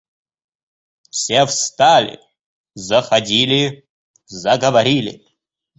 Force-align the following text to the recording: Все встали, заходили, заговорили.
Все 1.11 1.45
встали, 1.45 2.19
заходили, 2.73 3.87
заговорили. 4.25 5.23